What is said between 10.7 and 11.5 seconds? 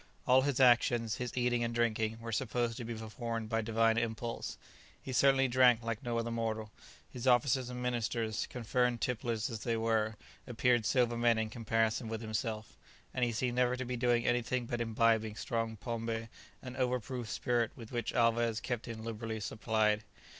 sober men